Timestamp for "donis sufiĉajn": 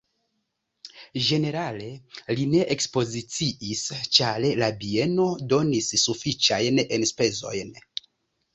5.55-6.85